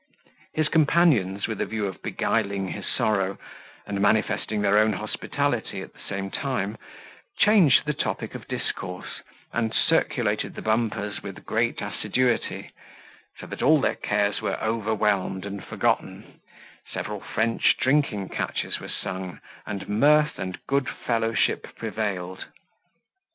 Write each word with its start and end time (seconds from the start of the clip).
His 0.55 0.67
companions, 0.67 1.45
with 1.45 1.61
a 1.61 1.65
view 1.67 1.85
of 1.85 2.01
beguiling 2.01 2.69
his 2.69 2.87
sorrow, 2.87 3.37
and 3.85 4.01
manifesting 4.01 4.63
their 4.63 4.79
own 4.79 4.93
hospitality 4.93 5.79
at 5.83 5.93
the 5.93 5.99
same 5.99 6.31
time, 6.31 6.77
changed 7.37 7.85
the 7.85 7.93
topic 7.93 8.33
of 8.33 8.47
discourse, 8.47 9.21
and 9.53 9.71
circulated 9.75 10.55
the 10.55 10.63
bumpers 10.63 11.21
with 11.21 11.45
great 11.45 11.83
assiduity; 11.83 12.71
so 13.37 13.45
that 13.45 13.61
all 13.61 13.79
their 13.79 13.93
cares 13.93 14.41
were 14.41 14.57
overwhelmed 14.59 15.45
and 15.45 15.63
forgotten, 15.63 16.41
several 16.91 17.19
French 17.19 17.77
drinking 17.79 18.29
catches 18.29 18.79
were 18.79 18.89
sung, 18.89 19.39
and 19.67 19.87
mirth 19.87 20.39
and 20.39 20.57
good 20.65 20.89
fellowship 20.89 21.75
prevailed. 21.75 22.45